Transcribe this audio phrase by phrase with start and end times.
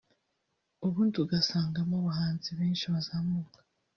[0.85, 3.59] ubundi ugasangamo abahanzi benshi bazamuka